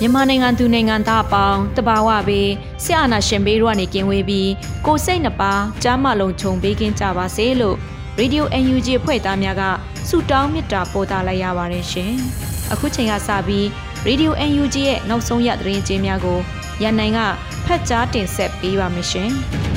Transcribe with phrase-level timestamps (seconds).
[0.00, 2.48] မြန်မာနိုင်ငံသူနိုင်ငံသားအပေါင်းတဘာဝပေး
[2.84, 4.50] ဆရာနာရှင်ဘေးတို့ကနေကင်းဝေးပြီး
[4.86, 7.76] ကိုစိတ်နှပါကြားမလုံးခြုံပေးကင်းကြပါစေလို့
[8.18, 9.62] Radio UNG အဖွဲ့သားများက
[10.08, 12.12] ဆုတောင်းမေတ္တာပို့သလိုက်ရပါတယ်ရှင်။
[12.72, 13.64] အခုချိန်ကစပြီး
[14.06, 16.38] Radio UNG ရဲ့နောက်ဆုံးရသတင်းကြေးများကို
[16.82, 17.20] ရန်နိုင်က
[17.66, 19.32] ဖတ်ကြားတင်ဆက်ပေးပါမယ်ရှင်။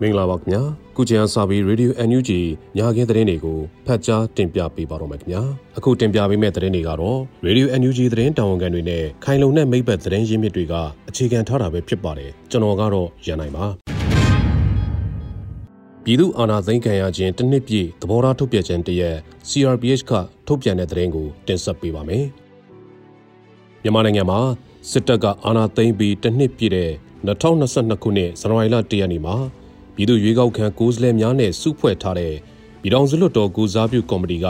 [0.00, 0.62] မင်္ဂလာပါခင်ဗျာ
[0.96, 2.30] ခုချိန်အစပြီး Radio NUG
[2.76, 5.42] ညခင်းသတင်းတွေကိုဖတ်ကြားတင်ပြပေးပါတော့မယ်ခင်ဗျာ
[5.76, 10.74] အခုတင်ပြပေးမယ့်သတင်းတွေကတော့ Radio NUG သတင်းတာဝန်ခံတွေနဲ့ခိုင်လုံတဲ့မိဘသတင်းရင်းမြစ်တွေက
[11.08, 13.64] အခြေခံထားတာပဲဖြစ်ပါတယ်ကျွန်တော်ကတော့ရန်နိုင်ပါ
[16.04, 19.16] ပြည်သူအာဏာသိမ်းခံရခြင်းတစ်နှစ်ပြည့်သဘောထားထုတ်ပြန်ခြင်းတရက်
[19.48, 20.12] CRPH က
[20.46, 22.24] ထုတ်ပြန်တဲ့သတင်းကိုတင်ဆက်ပေးပါမယ်
[23.82, 24.40] မြန်မာနိုင်ငံမှာ
[24.90, 26.90] စစ်တပ်ကအာဏာသိမ်းပြီးတစ်နှစ်ပြည့်တဲ့
[27.26, 29.36] 2022ခုနှစ်ဇန်နဝါရီလ1ရက်နေ့မှာ
[29.96, 32.34] ပြည်သူ့ရွေးကောက်ခံကိုယ်စားလှယ်များနဲ့စုဖွဲ့ထားတဲ့
[32.80, 34.46] ပြည်ထောင်စုလွှတ်တော်ကိုစားပြုကော်မတီက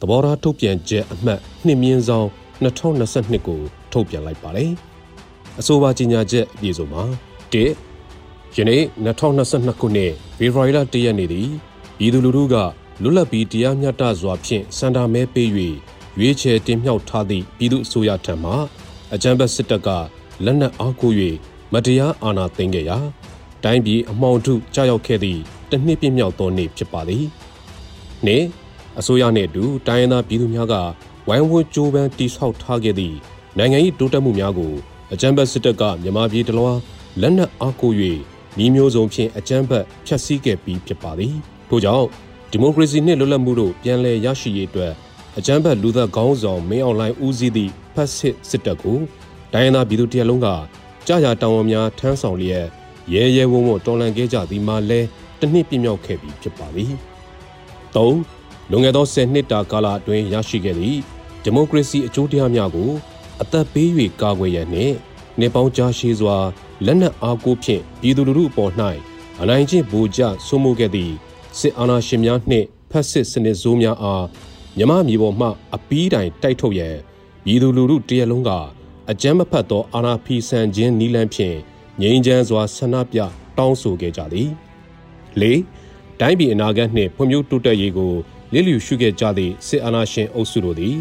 [0.00, 2.28] သဘောထားထုတ်ပြန်ချက်အမှတ်နှစ်မြင့်ဆောင်
[2.64, 3.60] 2022ကို
[3.92, 4.70] ထုတ်ပြန်လိုက်ပါတယ်။
[5.60, 7.02] အဆိုပါကြီးညာချက်အပြည့်စုံမှာ
[7.52, 7.54] ၁
[8.56, 11.48] ယနေ့2022ခုနှစ်ဖေဖော်ဝါရီလ1ရက်နေ့သည်
[11.98, 12.56] ပြည်သူလူထုက
[13.02, 15.48] လွတ်လပ်ပြီးတရားမျှတစွာဖြင့်စန္ဒာမဲပေး၍
[16.18, 18.52] ရွေးချယ်တင်မြှောက်ထားသည့်ပြည်သူအစိုးရထံမှ
[19.14, 19.88] အကြမ်းဖက်စစ်တပ်က
[20.44, 21.12] လက်နက်အားကို၍
[21.72, 22.98] မတရားအာဏာသိမ်းခဲ့ရာ
[23.64, 27.24] တိုင်းပြည်အမှောင်ထုကြောက်ရောက်ခဲ့သည့်တစ်နှစ်ပြည့်မြောက်သောနေ့ဖြစ်ပါသည်။
[28.26, 28.42] နေ့
[28.98, 30.74] အစိုးရနှင့်အတူတိုင်းရင်းသားပြည်သူများက
[31.28, 33.16] ဝိုင်းဝန်းကြိုးပမ်းတိဆောက်ထားခဲ့သည့်
[33.58, 34.72] နိုင်ငံ၏တိုးတက်မှုများကို
[35.12, 36.72] အကြမ်းဖက်စစ်တပ်ကမြန်မာပြည်တလွှာ
[37.20, 37.92] လက်နက်အားကို၍
[38.64, 41.34] ဤမျိုးစုံဖြင့်အကြမ်းဖက်ဖျက်ဆီးခဲ့ပြီးဖြစ်ပါသည်။
[41.68, 42.06] ထို့ကြောင့်
[42.50, 44.92] ဒီမိုကရေစီနှင့်လွတ်လပ်မှုတို့ပြန်လည်ရရှိရေးအတွက်
[45.38, 48.98] အကြမ်းဖက်လူသက်ခေါင်းဆောင်မင်းအောင်လှိုင်ဦးစီးသည့်ဖက်စစ်စစ်တပ်ကို
[49.52, 50.48] တိုင်းရင်းသားပြည်သူတရက်လုံးက
[51.06, 52.66] ကြာကြာတောင်းဝန်များထမ်းဆောင်လျက်
[53.12, 55.00] ရဲရဲဝံ့ဝံ့တော်လှန်ခဲ့ကြသည်မှာလဲ
[55.40, 56.92] တစ်နှစ်ပြည့်မြောက်ခဲ့ပြီဖြစ်ပါသည်။
[57.94, 58.14] ၃
[58.70, 60.98] လွန်ခဲ့သော10နှစ်တာကာလအတွင်းရရှိခဲ့သည့်
[61.42, 62.90] ဒီမိုကရေစီအကျိုးတရားများကို
[63.42, 63.88] အသက်ပေး၍
[64.20, 64.94] ကာကွယ်ရန်နှင့်
[65.40, 66.36] နေပေါင်းကြားရှိစွာ
[66.86, 68.72] လက်နက်အားကိုဖြင့်ပြည်သူလူထုအပေါ်၌
[69.40, 71.12] အနိုင်ကျင့်ဗိုလ်ကျဆွမှုခဲ့သည့်
[71.58, 74.24] စစ်အာဏာရှင်များနှင့်ဖက်စစ်စနစ်ဆိုးများအား
[74.78, 76.96] မြမမြေပေါ်မှအပီးတိုင်တိုက်ထုတ်ရန်
[77.44, 78.50] ပြည်သူလူထုတရက်လုံးက
[79.10, 81.56] အကြမ်းမဖက်သောအာဏာဖီဆန်ခြင်းနီလန်းဖြင့်
[82.00, 83.18] ငြိမ်းချမ်းစွာဆန္ဒပြ
[83.58, 84.48] တောင်းဆိုခဲ့ကြသည်
[85.40, 85.44] ၄
[86.20, 88.12] တိုင်းပြည်အနာဂတ်နှင့်ဖွံ့ဖြိုးတိုးတက်ရေးကို
[88.52, 90.96] လစ်လျူရှုခဲ့ကြသည့်စစ်အာဏာရှင်အုပ်စုတို့သည်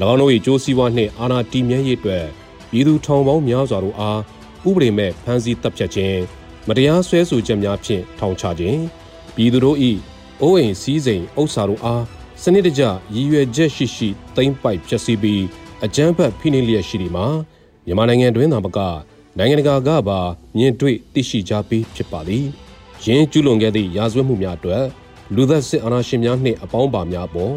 [0.10, 2.24] ၎င်းတို့၏ကြိုးစည်းဝါးနှင့်အာဏာတည်မြဲရေးအတွက်
[2.70, 4.20] ပြည်သူထောင်ပေါင်းများစွာတို့အား
[4.68, 6.20] ဥပဒေမဲ့ဖမ်းဆီးတပ်ဖြတ်ခြင်း
[6.68, 8.80] မတရားဆွဲဆိုချက်များဖြင့်ထောင်ချခြင်း
[9.36, 9.76] ပြည်သူတို့၏
[10.42, 12.02] အိုးအိမ်စည်းစိမ်ဥစ္စာတို့အား
[12.42, 12.82] စနစ်တကျ
[13.14, 15.42] ရည်ရွယ်ချက်ရှိရှိသိမ့်ပိုက်ဖျက်ဆီးပြီး
[15.84, 17.26] အကြမ်းဖက်ဖိနှိပ်လျက်ရှိသည်မှာ
[17.86, 18.78] မြန်မာနိုင်ငံတွင်သာမက
[19.40, 20.20] နိုင်ငံတကာကပါ
[20.56, 22.44] မြင်တွေ့သိရှိကြပြီးဖြစ်ပါသည်။
[23.04, 24.84] ယင်းကျူးလွန်ခဲ့သည့်ရာဇဝတ်မှုများအတွက်
[25.34, 27.56] လူသက်စစ်အာဏာရှင်များနှင့်အပေါင်းပါများပေါ်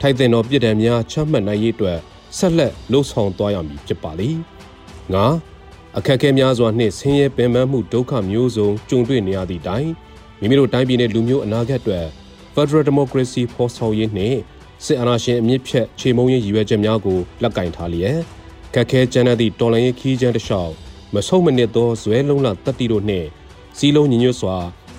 [0.00, 1.98] ထိုက်တဲ့သောပြည်ထံများချမှတ်နိုင်ရေးအတွက်
[2.38, 4.36] ဆက်လက်လှုံ့ဆော်သွားရမည်ဖြစ်ပါသည်။
[5.14, 5.24] ငါ
[5.96, 9.88] အခက်အခဲများစွာနှင့်ဆင်းရဲပင်ပန်းမှုဒုက္ခမျိုးစုံကြုံတွေ့နေရသည့်တိုင်
[10.40, 12.06] မိမိတို့တိုင်းပြည်နှင့်လူမျိုးအနာဂတ်အတွက်
[12.54, 14.38] Federal Democracy ဖော်ဆောင်ရေးနှင့်
[14.84, 18.18] စစ်အာဏာရှင်အမြင့်ဖြတ်ခြေမုံရေးရည်ရွယ်ချက်များကိုလက်ကင်ထားလျက်
[18.74, 20.72] ခက်ခဲကြမ်းတဲ့သည့်တော်လှန်ရေးခီးကျန်းတစ်လျှောက်
[21.14, 23.26] မဆုံးမနစ်သောဇွဲလုံးလတတ္တိတို့နှင့်
[23.78, 24.56] စီးလုံးညီညွတ်စွာ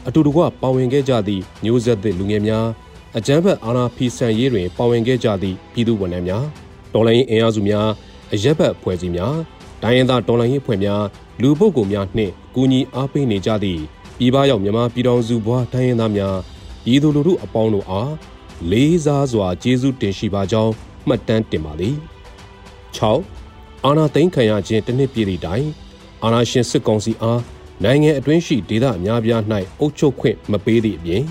[0.07, 2.67] အတူတကွပါဝင်ခဲ့ကြသည့်မျိုးဆက်သည့်လူငယ်များ
[3.17, 6.45] အကြမ်းဖက်အာဏာဖီဆန်ရေးတွင်ပါဝင်ခဲ့ကြသည့်ပြည်သူဝန်ထမ်းများ
[6.93, 7.87] တော်လှန်ရေးအင်အားစုများ
[8.33, 9.35] အရက်ဘက်ဖွဲ့စည်းများ
[9.83, 11.03] ဒိုင်းရင်သားတော်လှန်ရေးဖွဲ့များ
[11.41, 13.81] လူပုဂ္ဂိုလ်များနှင့်ကူညီအားပေးနေကြသည့်
[14.17, 16.37] ပြည်ပရောက်မြန်မာပြည်တော်စုဘွားဒိုင်းရင်သားများ
[16.85, 18.13] ပြည်သူလူထုအပေါင်းတို့အား
[18.71, 20.73] လေးစားစွာကျေးဇူးတင်ရှိပါကြောင်း
[21.07, 21.95] မှတ်တမ်းတင်ပါသည်
[22.99, 25.65] 6အာနာသိန်းခံရခြင်းတစ်နှစ်ပြည့်သည့်တိုင်
[26.23, 27.41] အာဏာရှင်စစ်ကောင်စီအား
[27.83, 29.41] နိုင်ငံအတွင်းရှိဒေသအများပြား၌
[29.79, 31.23] အုပ်ချုပ်ခွင့်မပေးသည့်အပြင်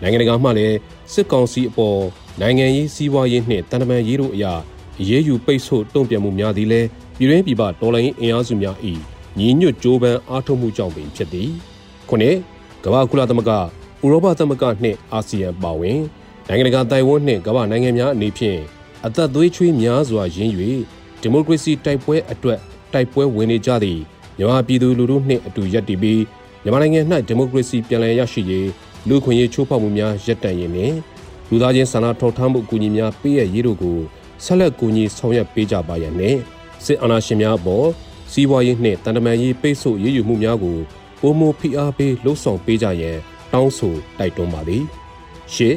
[0.00, 0.76] နိုင်ငံတကာမှလည်း
[1.12, 2.00] စစ်ကောင်စီအပေါ်
[2.40, 4.52] နိုင်ငံရေးစီးပွားရေးနှင့်တန်တမာရေးတို့အရာ
[5.00, 6.88] အရေးယူပိတ်ဆို့တုံ့ပြန်မှုများသည်လည်း
[7.18, 8.76] ပြည်တွင်းပြည်ပတော်လှန်ရေးအင်အားစုများ၏
[9.38, 11.50] ညီညွတ်ကြိုးပမ်းအားထုတ်မှုကြောင့်ပင်ဖြစ်သည်
[12.08, 12.36] ခုနှစ်
[12.84, 13.58] ကမ္ဘာကုလသမဂ္ဂဥ
[14.10, 16.00] ရောပသမဂ္ဂနှင့်အာဆီယံပါဝင်
[16.48, 18.58] နိုင်ငံတကာတိုင်ဝမ်နှင့်ကမ္ဘာနိုင်ငံများအနေဖြင့်
[19.06, 20.52] အသက်သွေးချွေးများစွာရင်း၍
[21.20, 22.60] ဒီမိုကရေစီတိုက်ပွဲအတွက်
[22.92, 24.00] တိုက်ပွဲဝင်နေကြသည့်
[24.38, 26.22] မြန်မာပြည်သူလူထုနှင့်အတူရပ်တည်ပြီး
[26.62, 28.68] မြန်မာနိုင်ငံ၌ဒီမိုကရေစီပြန်လည်ရရှိရေး
[29.08, 30.94] လူခွင့်ရေးချိုးဖောက်မှုများရပ်တန့်ရေးနှင့်
[31.50, 33.98] လူသားချင်းစာနာထောက်ထားမှုအကူအညီများပေးရရေးတို့ကို
[34.44, 36.38] ဆက်လက်ကူညီဆောင်ရွက်ပေးကြပါရန်နှင့်
[36.84, 37.86] စစ်အာဏာရှင်များအပေါ်
[38.32, 40.78] စီးပွားရေးနှင့်တန်တမာရေးပိတ်ဆို့ရေးယူမှုများကို
[41.20, 43.16] ပုံမဖိအားပေးလှုံ့ဆော်ပေးကြရန်
[43.52, 44.82] တောင်းဆိုတိုက်တွန်းပါသည်
[45.54, 45.74] ရှေ့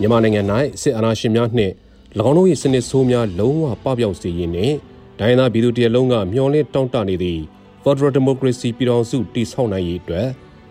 [0.00, 0.42] မြန်မာနိုင်ငံ၌
[0.82, 1.72] စစ်အာဏာရှင်များနှင့်၎
[2.28, 4.74] င်းတို့၏စနစ်ဆိုးများလုံးဝပပျောက်စေရေးနှင့်
[5.18, 7.42] ဒိုင်းသားပြည်သူတရလုံးကမျှော်လင့်တောင်းတနေသည့်
[7.84, 10.28] Federal Democracy ပြည်ထောင်စုတည်ဆောက်နိုင်ရေးအတွက်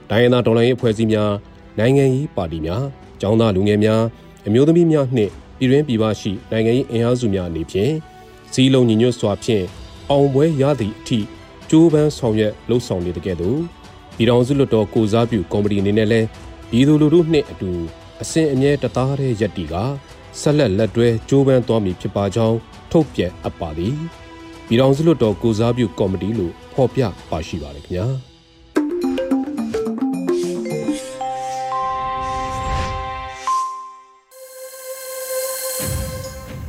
[0.09, 1.31] ဒိုင်းသားဒေါ်လာရေးအဖွဲ့အစည်းများ
[1.79, 2.83] နိုင်ငံရေးပါတီများ
[3.21, 4.01] ကျောင်းသားလူငယ်များ
[4.47, 7.93] အမျိုးသမီးများနှင့်ပြည်တွင်းပြည်ပရှိနိုင်ငံရေးအင်အားစုများအနေဖြင့်
[8.53, 9.65] စီးလုံးညီညွတ်စွာဖြင့်
[10.09, 11.19] အောင်ပွဲရသည့်အထိ
[11.69, 13.59] ကြိုးပမ်းဆောင်ရွက်လှုပ်ဆောင်နေတဲ့ကဲ့သို့
[14.15, 16.27] ပြည်ထောင်စုလွှတ်တော်ကိုစားပြုကော်မတီအနေနဲ့လည်း
[16.69, 17.71] ပြည်သူလူထုနှင့်အတူ
[18.21, 19.75] အစဉ်အမြဲတသားတည်းရက်တီက
[20.39, 22.57] ဆက်လက်လက်တွဲကြိုးပမ်းသွားမည်ဖြစ်ပါကြောင်း
[22.91, 23.95] ထုတ်ပြန်အပ်ပါသည်
[24.70, 28.06] ပြည်ထောင်စုလွှတ်တော်ကိုစားပြုကော်မတီလို့ဖော်ပြပါရှိပါတယ်ခင်ဗျာ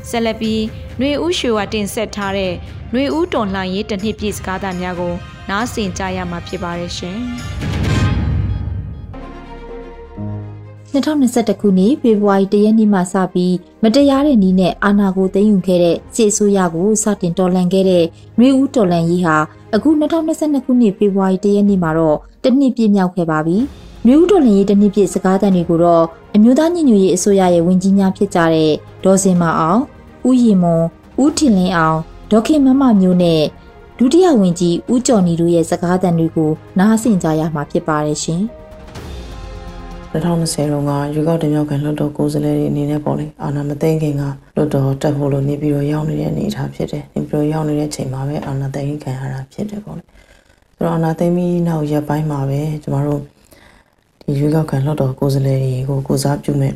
[0.10, 0.62] ဆက်လက်ပြီး
[1.00, 2.54] ຫນွေဦးရွှေဝါတင်ဆက်ထားတဲ့
[2.92, 5.14] ຫນွေဦးတော်လှန်ရေးတစ်နှစ်ပြည့်စကားသံများကို
[5.50, 7.20] နားဆင်ကြရမှာဖြစ်ပါတယ်ရှင်။
[10.93, 18.05] 2021ခုနှစ်ဖေဖော်ဝါရီလရက်နေ့မှစပြီးမတရားတဲ့နည်းနဲ့အာဏာကိုသိမ်းယူခဲ့တဲ့စစ်အစိုးရကိုစတင်တော်လှန်ခဲ့တဲ့
[18.39, 19.37] မျိုးဦးတော်လှန်ရေးဟာ
[19.75, 23.57] အခု2022ခုနှစ်ဖေဖော်ဝါရီလရက်နေ့မှာတော့တနှစ်ပြည့်မြောက်ခဲ့ပါပြီ။
[24.07, 26.05] မျိုးဦးတော်လှန်ရေးတနှစ်ပြည့်စကားသံတွေကိုတော့
[26.35, 28.73] အမျိုးသားညီညွတ်ရေးအစိုးရရဲ့ဝန်ကြီးများဖြစ်ကြတဲ့
[29.05, 29.81] ဒေါ်စင်မအောင်၊
[30.29, 30.83] ဦးရီမွန်၊
[31.23, 31.99] ဦးထင်လင်းအောင်
[32.31, 33.43] ဒေါခင်မမမျိုးနဲ့
[33.99, 38.43] ဒုတိယဝန်ကြီးဦးကျော်နီတို့ရဲ့စကားသံတွေကိုနားဆင်ကြရမှာဖြစ်ပါတယ်ရှင်။
[40.13, 44.23] 2020တုန်းကရွေးကောက်တင်မြှောက်ခံလွှတ်တော်ကိုယ်စားလှယ်တွေအနေနဲ့ပေါ့လေအာဏာမသိမ်းခင်က
[44.57, 50.03] လွှတ်တော်တက်ဖို့လို့နေပြီးတော့ရောက်နေတဲ့အနေအထားဖြစ်တယ်။နေပြီးတော့ရောက်နေတဲ့ချိန်မှာပဲအာဏာသိမ်းခံရတာဖြစ်တယ်ပေါ့လေ။
[50.77, 53.21] ဆိုတော့အာဏာသိမ်းပြီးနောက်ရက်ပိုင်းမှာပဲကျမတို့
[54.23, 56.75] ဒီရွေးကောက်ခံလွှတ်တော်ကိုယ်စားလှယ်တွေကိုကိုစားပြုမဲ့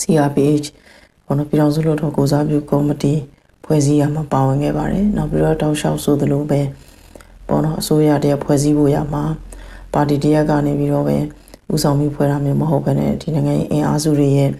[0.00, 0.66] CRPH
[1.26, 3.14] ဘောနော်ပြည်ထောင်စုလွှတ်တော်ကိုစားပြုကော်မတီ
[3.64, 6.60] ဖွဲ့စည်းရမှာပါဝင်ခဲ့ပါတယ်။နောက်ပြီးတော့တောက်လျှောက်ဆိုသလိုပဲ
[7.48, 9.24] ဘောနော်အစိုးရတရဖွဲ့စည်းဖို့ရမှာ
[9.94, 11.18] ပါတီတရက်ကနေပြီးတော့ပဲ
[11.72, 14.50] ဥဆောင်ပြီးဖွဲ့တာမျိုးမဟုတ်ဘဲနဲ့ဒီနိုင်ငံရေးအင်အားစုတွေရဲ့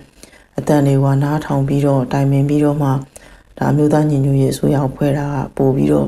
[0.59, 2.89] အတန်တွေကနားထောင်ပြီးတော့တိုင်ပင်ပြီးတော့မှ
[3.59, 6.07] ဒါမျိုးသားညီညွတ်ရေးအစိုးရဖွဲ့တာကပို့ပြီးတော့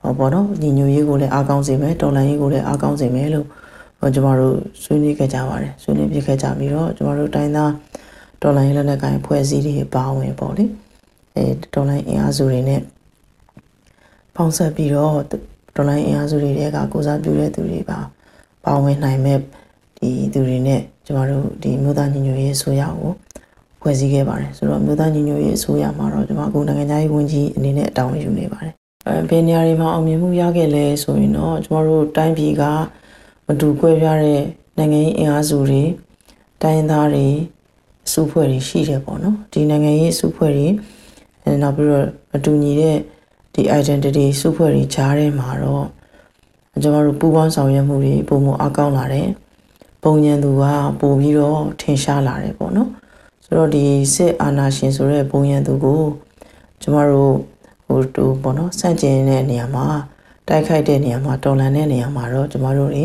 [0.00, 3.46] ဟောပေါ့နော်ညီညွတ်ရေးကိုလည်းအားကောင်းစေမယ်တော်လှန်ရေးကိုလည်းအားကောင်းစေမယ်လို့
[4.14, 7.72] ကျမတို့ဆွေးနွေးခဲ့ကြပါတယ်ဆွေးနွေးပြခဲ့ကြပြီးတော့ကျမတို့တိုင်းသား
[8.42, 10.64] တော်လှန်ရေးလက်နက်ကိုင်ဖွဲ့စည်းတွေပါဝင်ပေါ့လေ
[11.36, 11.44] အဲ
[11.74, 12.80] တော်လှန်အင်အားစုတွေနဲ့
[14.34, 15.18] ပေါင်းဆက်ပြီးတော့
[15.76, 17.98] တော်လိုင်းအင်အားစုတွေကကိုစားပြုတဲ့သူတွေပါ
[18.64, 19.38] ပါဝင်နိုင်မဲ့
[19.98, 23.12] ဒီသူတွေနဲ့ကျမတို့ဒီမြို့သားညီညွတ်ရေးအစိုးရကို
[23.80, 28.74] ဖွဲ့စည်းခဲ့ပါတယ်ဆိုတော့မြို့သားညီညွတ်ရေးအစိုးရမှာတော့ကျမအခုနိုင်ငံသားရေးဝန်ကြီးအနေနဲ့တာဝန်ယူနေပါတယ်
[29.06, 32.62] အဲဘယ်နေရာတွေမှာအောင်မြင်မှုရခဲ့လဲဆိုရင်တော့ကျမတို့တိုင်းပြည်က
[33.46, 34.42] မတူကွဲပြားတဲ့
[34.78, 35.82] နိုင်ငံရေးအင်အားစုတွေ
[36.62, 37.26] တိုင်းသားတွေ
[38.06, 40.68] အစုဖွဲ့တွေရှိတယ်ပေါ့နော်ဒီနိုင်ငံရေးအစုဖွဲ့တွေ
[41.62, 42.96] နောက်ပြီးတော့မတူညီတဲ့
[43.54, 45.86] ဒီ identity စုဖွဲ့တွေကြားထဲမှာတော့
[46.82, 49.28] ကျမတို့ပူးပေါင်းဆောင်ရွက်မှုတွေပုံမအကောင်းလာတယ်
[50.08, 50.64] ပုံညံသူက
[51.00, 52.90] ပို့ပြီးတော့ထင်ရှားလာတယ်ပေါ့နော်
[53.44, 53.84] ဆိုတော့ဒီ
[54.14, 56.02] စစ်အာဏာရှင်ဆိုတဲ့ပုံညံသူကို
[56.82, 57.34] ကျမတို့
[57.86, 59.86] ဟိုတူပေါ့နော်စန့်ကျင်တဲ့နေရာမှာ
[60.48, 63.04] တိုက်ခိုက်တဲ့နေရာမှာတော်လန်တဲ့နေရာမှာတော့ကျမတို့တွေ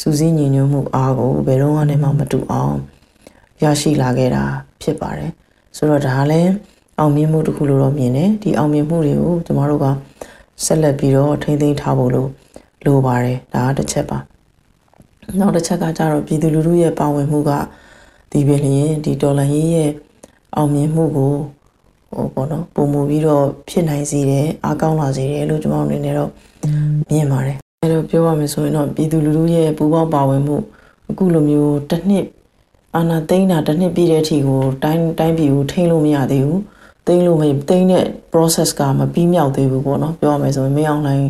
[0.00, 2.74] စူးစီးညီညွတ်မှုအားကိုဘယ်တော့မှမတူအောင်
[3.62, 4.44] ရရှိလာခဲ့တာ
[4.82, 5.30] ဖြစ်ပါတယ်
[5.76, 6.50] ဆိုတော့ဒါလည်း
[6.98, 9.86] အောင်မြင်မှုတစ်ခုလို့တော့မြင်တယ်ဒီအောင်မြင်မှုတွေကိုကျမတို့က
[10.64, 12.30] ဆက်လက်ပြီးတော့ထိန်းသိမ်းထားဖို့လို့
[12.84, 14.18] လိုပါတယ်ဒါကတစ်ချက်ပါ
[15.40, 17.50] နောက်တစ်ချက်ကကြတော့ပြည်သူလူထုရဲ့ပါဝင်မှုက
[18.32, 19.90] ဒီပင်လျင်ဒီဒေါ်လာရေးရဲ့
[20.56, 21.32] အောင်မြင်မှုကို
[22.14, 26.30] ဟိုပေါ့နော်ပုံမူပြီးတော့ဖြစ်နိုင်စေတယ်အားကောင်းလာစေတယ်လို့ကျွန်တော်အနေနဲ့တော့
[27.10, 30.56] မြင်ပါတယ်အဲလိုပြောရမယ်ဆိုရင်တော့ပြည်သူလူထုရဲ့ပူးပေါင်းပါဝင်မှု
[31.10, 32.26] အခုလိုမျိုးတစ်နှစ်
[32.96, 36.62] အာနာသိန်းတာတစ်နှစ်ပြည့်တဲ့အထိကိုတိုင်းတိုင်းပြည်ကိုထိန်းလို့မရသေးဘူး
[37.06, 41.28] သိန်းလို့မသိန်းတဲ့ process ကမပြီးမြောက်သေးဘူးပေါ့နော်ပြောရမယ်ဆိုရင်မင်းအောင်လိုင်း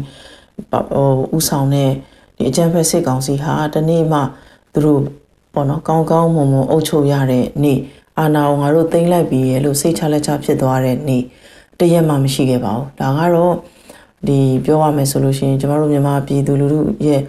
[0.70, 1.90] ဟိုဥဆောင်တဲ့
[2.36, 4.20] ဒီအကြံဖက်စစ်ကောင်စီဟာတနေ့မှ
[4.72, 5.00] သူတို့
[5.54, 7.78] ပေါ့နော်ကောင်းကောင်းမွန်မွန်အုပ်ချုပ်ရတဲ့နေ့
[8.18, 11.22] အာဏာကိုငါတို့သိမ်းလိုက်ပြီရဲ့လို့စိတ်ချလက်ချဖြစ်သွားတဲ့နေ့
[11.78, 13.54] တရက်မှမရှိခဲ့ပါဘူးဒါကတော့
[14.28, 17.20] ဒီပြောရမယ်ဆိုလို့ရှိရင်ကျမတို့မြန်မာပြည်သူလူထုရဲ့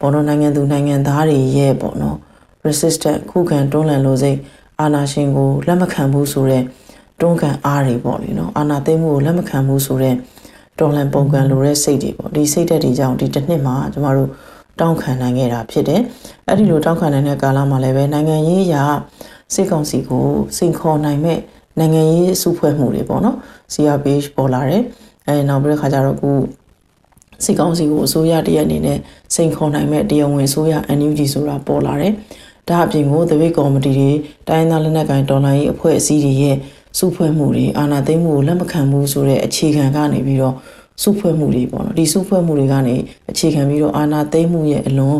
[0.00, 2.16] ပေါ့နော်နိုင်ငံသူနိုင်ငံသားတွေရဲ့ပေါ့နော်
[2.66, 4.38] resistant ခုခံတွန်းလှန်လို့စိတ်
[4.80, 6.62] အာနာရှင်ကိုလက်မခံဘူးဆိုတဲ့
[7.20, 10.14] တွန်းကန်အားတွေပေါ့လေနော်အာနာသိမှုကိုလက်မခံဘူးဆိုတဲ့
[10.78, 14.30] တော်လှန်ပုံကန်လိုတဲ့စိတ်တွေပေါ့ဒီစိတ်ဓာတ်တွေကြောင့်ဒီတစ်နှစ်မှာကျမတို့
[14.80, 16.00] တောင်းခံနိုင်ခဲ့တာဖြစ်တယ်
[16.46, 18.84] အဲ့ဒီလိုတောင်းခံနိုင်တဲ့ကာလမှာလည်းပဲနိုင်ငံရေးအရာ
[19.54, 21.38] စိတ်ကောင်းစီကိုစိန်ခေါ်နိုင်မဲ့
[21.78, 23.36] နိုင်ငံရေးစုဖွဲ့မှုတွေပေါ့နော်
[23.72, 24.82] CRPH ပေါ်လာတယ်
[25.26, 26.30] အဲနောက်ပြီးတဲ့ခါကျတော့အခု
[27.44, 28.98] စိတ်ကောင်းစီကိုအစိုးရတရက်အနေနဲ့
[29.34, 32.12] စိန်ခေါ်နိုင်မဲ့တရားဝင်အစိုးရ NUG ဆိုတာပေါ်လာတယ်
[32.68, 34.10] ဒါအပြင်ကိုသပိတ်ကော်မတီတွေ
[34.48, 36.56] တိုင်းသားလက်နက်ကိုင်တော်လှန်ရေးအဖွဲ့အစည်းတွေရဲ့
[36.98, 40.54] စုဖွဲ့မှုတွေအာဏာသိမ်းမှုကိုလက်မခံဘူးဆိုတဲ့အခြေခံကနေပြီးတော့
[41.02, 42.96] စုဖွဲ့မှုတွေပေါ့နော်ဒီစုဖွဲ့မှုတွေကနေ
[43.30, 45.18] အခြေခံပြီးတော့အာဏာသိမ်းမှုရဲ့အလွန်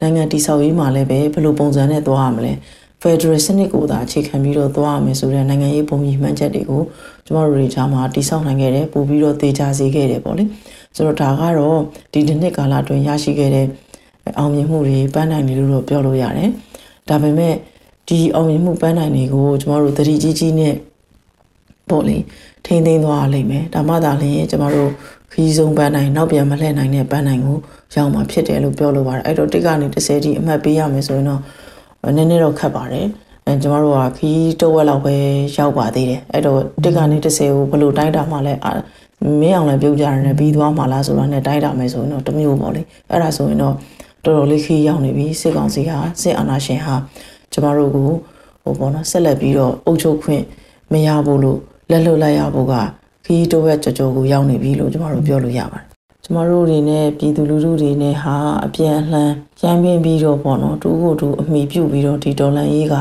[0.00, 2.52] နိုင်ငံတည်ဆောက်ရေးမှာလည်းပဲဘယ်လိုပုံစံနဲ့သွားရမလဲ
[3.02, 6.82] Federal စနစ်ကိုသာအခြေခံပြီးတော့သွားရမယ်ဆိုတဲ့နိုင်ငံရေးပုံရိပ်မှန်းချက်တွေကို
[7.26, 10.44] ကျမတို့တွေကြားမှာတည်ဆောက်နိုင်ခဲ့တယ်ပို့ပြီးတော့တေချာစေခဲ့တယ်ပေါ့လေ
[10.96, 11.78] ဆိုတော့ဒါကတော့
[12.12, 13.66] ဒီတစ်နှစ်ကာလအတွင်းရရှိခဲ့တဲ့
[14.38, 16.50] အောင်မြင်မှုတွေပန်းနိုင်တယ်လို့တော့ပြောလို့ရတယ်
[17.08, 17.54] ဒါပေမဲ့
[18.08, 20.74] ဒီအောင်မြင်မှုပန်းနိုင်တွေကိုကျမတို့သတိကြီးကြီးနဲ့
[21.90, 22.16] ပေါ့လေ
[22.66, 24.90] ထိမ့်သိမ်းသွားလိမ့်မယ်ဒါမှသာလျှင်ကျမတို့
[25.32, 27.58] ခီးဆုံးပန်းနိုင်နောက်ပြန်မလှည့်နိုင်တဲ့ပန်းနိုင်ကို
[27.94, 31.40] ရောက်မှာဖြစ်တယ်လို့ပြောလို့ပါတယ်အဲ့တော့တစ်ကနေ30ထိအမှတ်ပေးရမယ်ဆိုရင်တော့
[32.16, 33.06] နည်းနည်းတော့ခက်ပါတယ်
[33.46, 35.14] အဲကျမတို့ကခီးတဝက်လောက်ပဲ
[35.56, 38.54] ရောက်ပါသေးတယ်အဲ့တော့တစ်ကနေ30ကိုဘယ်လိုတိုင်းတာမှလဲ
[39.40, 43.74] မင်းအောင်လည်းပြုတ်ကြရတယ်ပြီးသွားမှလားဆိုတာနဲ့တိုင်းတာမယ်ဆိုရင်တော့တမျိုးပေါ့လေအဲ့ဒါဆိုရင်တော့
[44.24, 46.94] တော်တော်လေးခီးရောက်နေပြီစစ်ကောင်စီဟာစစ်အာဏာရှင်ဟာ
[47.52, 48.10] ကျမတို့ကို
[48.62, 50.42] ဟိုပေါ့နော်ဆက်လက်ပြီးတော့အုပ်ချုပ်ခွင့်
[50.92, 51.58] မရဘူးလို့
[51.92, 52.74] လက်လွတ်လိုက်ရဖို့က
[53.24, 55.84] ခီးတိုးဝက်ကြော်ကြော်ကိုရောက်နေပြီလို့ကျမတို့ပြောလို့ရပါတယ်
[56.24, 58.34] ကျမတို့တွေနဲ့ပြည်သူလူထုတွေနဲ့ဟာ
[58.66, 59.30] အပြန်အလှန်
[59.62, 62.94] ရမ်းပင်းပြီးတော့ပေါ့နော်တူကိုတူအမိပြုတ်ပြီးတော့ဒီဒေါ်လာရေးက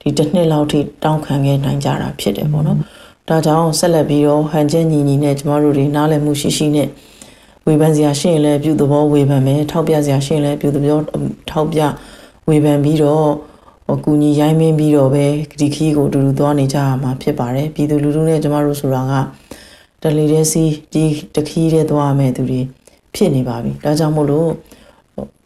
[0.00, 2.78] ဒီတစ်နှစ်လောက်ထိတောင်းခံခဲ့နိုင်ကြတာဖြစ်တယ်ပေါ့နော်
[3.28, 6.88] ဒါကြောင့်ဆက်လက်ပြီးတော့ဟန်ချက်ညီညီနဲ့ကျမတို့တွေနားလည်မှုရှိရှိနဲ့
[7.66, 10.98] ဝေဖန်စရာရှိရင်လည်းပြုသဘောဝေဖန်မယ်ထောက်ပြစရာရှိရင်လည်းပြုသဘော
[11.50, 11.80] ထောက်ပြ
[12.48, 13.26] ဝေဖန်ပြီးတော့
[13.90, 15.26] ဟိုကူညီရိုင်းမင်းပြီးတော့ပဲ
[15.60, 19.14] ဒီခီးကိုအတူတူသွားနေကြရမှာဖြစ်ပါတယ်ပြည်သူလူထုနဲ့ကျမတို့ဆိုတာက
[20.02, 21.04] တလီတဲ့စီဒီ
[21.34, 22.60] တခီးတဲ့သွားမယ်သူတွေ
[23.14, 24.48] ဖြစ်နေပါပြီဒါကြောင့်မို့လို့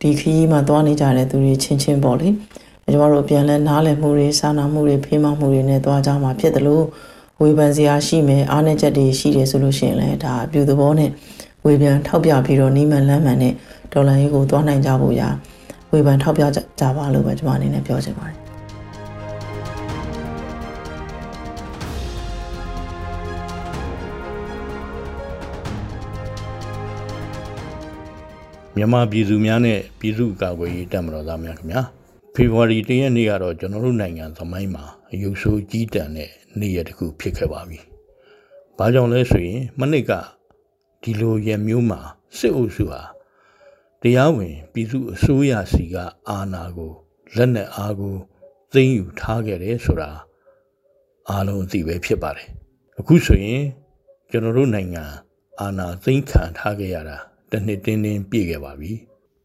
[0.00, 2.28] ဒီခီးမှာသွားနေကြတဲ့သူတွေချင်းချင်းပေါ့လေ
[2.92, 6.84] ကျမတို့ပြန်လဲနားလည်မှုတွေစာနာမှုတွေဖေးမမှုတွေနဲ့သွားကြမှာဖြစ်တယ်လို့
[7.40, 11.10] ဝေဖန်စရာရှိမယ်အားနည်းချက်တွေရှိတယ်ဆိုလို့ရှိရင်လည်းဒါအပြုသဘောနဲ့
[11.64, 13.54] ဝေပြန်ထောက်ပြပြီးတော့နီးမှန်လမ်းမှန်နဲ့
[13.92, 15.28] ဒေါ်လာရေးကိုသွားနိုင်ကြဖို့ရာ
[15.92, 16.42] ဝေဖန်ထောက်ပြ
[16.80, 18.36] ကြပါလို့ပဲကျွန်မအနေနဲ့ပြောချင်ပါတယ်
[28.76, 31.82] မြန်မာပြည်သူများနဲ့ပြည်သူ့ကာကွယ်ရေးတပ်မတော်သားများခင်ဗျာ
[32.34, 37.78] ဖေဖော်ဝါရီ၁ရက်နေ့ကတော့ကျွန်တော်တို့နိုင်ငံသမိုင်းမှာအယုဆိုးကြီးတန်တဲ့နေ့ရက်တစ်ခုဖြစ်ခဲ့ပါပြီ။
[38.78, 40.12] ဘာကြောင့်လဲဆိုရင်မနစ်က
[41.02, 42.00] ဒီလိုရမျိုးမှာ
[42.38, 43.02] စစ်အုပ်စုဟာ
[44.04, 45.96] တရားဝင်ပြည်သူအစိုးရစီက
[46.28, 46.92] အာဏာကို
[47.36, 48.16] လက်နက်အားကို
[48.72, 50.10] သိမ်းယူထားခဲ့တယ်ဆိုတာ
[51.30, 52.48] အားလုံးအသိပဲဖြစ်ပါတယ်
[52.98, 53.62] အခုဆိုရင်
[54.30, 55.04] ကျွန်တော်တို့နိုင်ငံ
[55.60, 57.18] အာဏာသိမ်းခံထားခဲ့ရတာ
[57.50, 58.92] တစ်နှစ်တင်းတင်းပြည့်ခဲ့ပါပြီ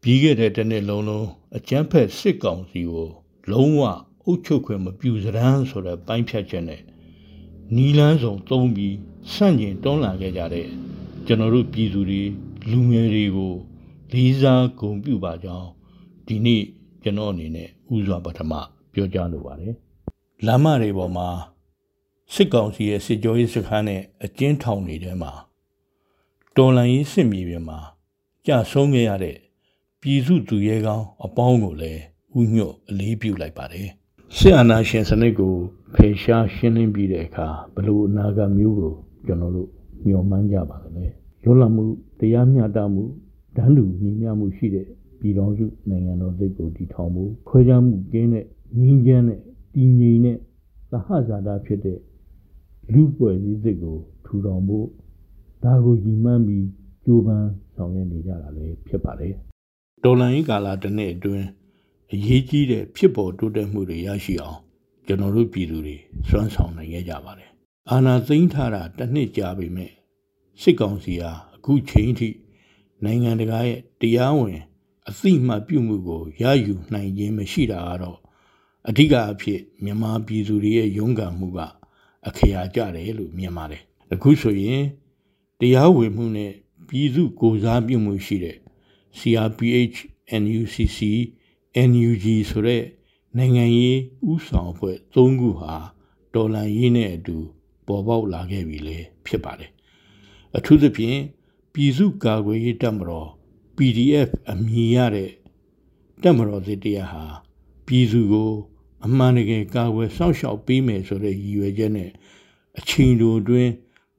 [0.02, 3.08] ပြီးခဲ့တဲ့တစ်နှစ်လုံးလုံးအကြမ်းဖက်စစ်ကောင်စီကို
[3.50, 3.80] လုံးဝ
[4.24, 6.82] အုပ်ချုပ်ခွင့်မပြုစရန်ဆိုတဲ့ပိုင်းဖြတ်ချက်နဲ့
[7.76, 8.96] နီလန်းဆောင်သုံးပြီး
[9.32, 10.66] ဆန့်ကျင်တွန်းလှန်ခဲ့ကြတဲ့
[11.26, 12.22] ကျွန်တော်တို့ပြည်သူတွေ
[12.70, 13.54] လူငယ်တွေကို
[14.12, 15.68] လေးစားဂုဏ်ပြုပါကြောင်း
[16.26, 16.62] ဒီနေ့
[17.02, 18.52] ကျွန်တော်အနေနဲ့ဥစွာပထမ
[18.92, 19.74] ပြောကြားလိုပါတယ်။
[20.46, 21.28] လမ်းမတွေပေါ်မှာ
[22.34, 25.32] စစ်ကောင်စီရဲ့စစ်ကြောရေးစခန်းနဲ့အကျဉ်းထောင်တွေထဲမှာ
[26.56, 27.78] တော်လန်ရေးစစ်မြေပြင်မှာ
[28.46, 29.36] ကြာဆုံးခဲ့ရတဲ့
[30.00, 32.02] ပြည်စုသူရဲကောင်းအပေါင်းကိုလည်း
[32.40, 33.88] ဥညွတ်အလေးပြုလိုက်ပါတယ်။
[34.36, 35.54] စစ်အာဏာရှင်စနစ်ကို
[35.94, 38.94] ဖယ်ရှားရှင်းလင်းပြီးတဲ့အခါဘလို့အနာဂတ်မျိုးကို
[39.26, 39.68] ကျွန်တော်တို့
[40.06, 41.04] မျှော်မှန်းကြပါလဲ။
[41.44, 41.84] လွတ်လပ်မှု
[42.18, 43.04] တရားမျှတမှု
[43.56, 44.86] တန်းတူညီမျှမှုရှိတဲ့
[45.20, 48.44] ပြည်တော်စုနိုင်ငံတော်စိတ်ကိုတည်ထောင်ဖို့ခွဲခြားမှုကင်းတဲ့
[48.80, 49.40] ငြိမ်းချမ်းတဲ့
[49.74, 50.36] တည်ငြိမ်တဲ့
[50.90, 51.98] သဟဇာတာဖြစ်တဲ့
[52.92, 54.86] လူပွဲစည်းစိတ်ကိုထူထောင်ဖို့
[55.64, 56.66] ဒါကိုရည်မှန်းပြီး
[57.04, 59.34] ကြိုးပမ်းဆောင်ရွက်နေကြတာလည်းဖြစ်ပါတယ်။
[60.04, 61.46] ဒေါ်လာရင်းကာလာတစ်နှစ်အတွင်း
[62.12, 64.58] အရေးကြီးတဲ့ဖြစ်ပေါ်တိုးတက်မှုတွေရရှိအောင်
[65.06, 65.96] ကျွန်တော်တို့ပြည်သူတွေ
[66.28, 67.50] စွမ်းဆောင်နိုင်ခဲ့ကြပါတယ်။
[67.90, 69.90] အာဏာသိမ်းထားတာတစ်နှစ်ကြာပြီမဲ့
[70.62, 72.28] စစ်ကောင်စီဟာအခုချိန်ထိ
[73.04, 74.60] နိုင်ငံတကာရဲ့တရားဝင်
[75.08, 78.18] အသိမှတ်ပြုမှုကိုရယူနိုင်ခြင်းမရှိတာကတော့
[78.88, 81.58] အဓိကအဖြစ်မြန်မာပြည်သူတွေရဲ့ရုန်းကန်မှုက
[82.28, 84.82] အခရာကြတယ်လို့မြင်ပါတယ်အခုဆိုရင်
[85.60, 86.52] တရားဝင်မှုနဲ့
[86.88, 88.56] ပြည်သူကိုစားပြုမှုရှိတဲ့
[89.18, 89.98] CRPH
[90.42, 90.98] NUCC
[91.90, 92.82] NUG ဆိုတဲ့
[93.36, 93.98] နိုင်ငံရေး
[94.30, 95.74] ဥဆောင်အဖွဲ့၃ခုဟာ
[96.34, 97.36] ဒေါ်လာရင်းနဲ့အတူ
[97.86, 99.70] ပေါ်ပေါက်လာခဲ့ပြီလေဖြစ်ပါတယ်
[100.56, 101.18] အထူးသဖြင့်
[101.80, 103.28] ပြည်စုကာကွယ်ရေးတပ်မတော်
[103.76, 105.32] PDF အမည်ရတဲ့
[106.22, 107.24] တပ်မတော်စစ်တရားဟာ
[107.86, 108.52] ပြည်သူကို
[109.04, 112.10] အမှန်တကယ်ကာကွယ်စောင့်ရှောက်ပေးမယ်ဆိုတဲ့ရည်ရွယ်ချက်နဲ့
[112.78, 113.72] အချိန်တိုအတွင်း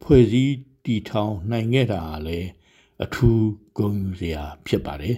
[0.03, 0.53] ဖွဲ့စည်း
[0.85, 2.49] တည်ထောင်နိုင်ခဲ့တာလည်း
[3.03, 3.45] အထူး
[3.77, 5.17] ဂုဏ်ယူစရာဖြစ်ပါတယ်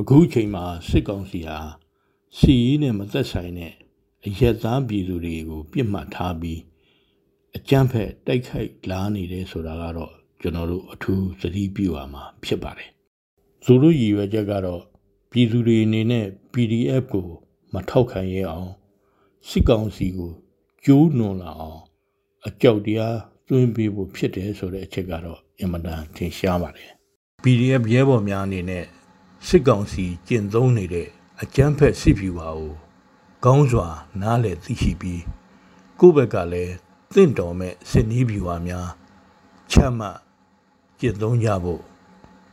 [0.00, 1.58] အခုချိန်မှာစစ်ကောင်စီဟာ
[2.38, 3.72] စီးနဲ့မသက်ဆိုင်တဲ့
[4.26, 6.60] အရက်သားပြည်သူတွေကို ပြစ်မှတ်ထားပြီး
[7.56, 12.90] အကြမ်းဖက်တိုက်ခိုက်လာနေတယ်ဆိုတာကတော့ ကျွန်တော်တို့အထူးသတိပြုရမှာဖြစ်ပါတယ်။
[13.64, 14.82] သူတို့ရည်ရွယ်ချက်ကတော့
[15.30, 17.28] ပြည်သူတွေအနေနဲ့ PDF ကို
[17.72, 18.70] မထောက်ခံရအောင်
[19.48, 20.32] စစ်ကောင်စီကို
[20.84, 21.80] ကျိုးနွန်လာအောင်
[22.46, 26.90] အကြောက်တရားသွင်းပေးဖို့ဖြစ်တယ်ဆိုတဲ့အချက်ကတော့အင်မတန်ထင်ရှားပါတယ်။
[27.42, 28.84] PDF ရဲဘော်များအနေနဲ့
[29.48, 31.08] စစ်ကောင်စီကျင့်သုံးနေတဲ့
[31.42, 32.72] အကြမ်းဖက်စစ်ဖြူပါကို
[33.44, 33.88] ကောင်းစွာ
[34.20, 35.22] နားလည်သိရှိပြီး
[36.00, 36.74] ကိုယ့်ဘက်ကလည်း
[37.14, 38.88] တင့်တော်မဲ့စစ်နီးဖြူပါများ
[39.72, 40.16] ချမှတ်
[41.00, 41.82] ကျင့်သုံးကြဖို့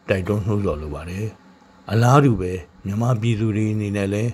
[0.08, 1.28] တိုက်တွန်းနှိုးဆော်လိုပါတယ်
[1.92, 2.52] အလားတူပဲ
[2.86, 4.32] မြန်မာပြည်သူတွေအနေနဲ့လည်း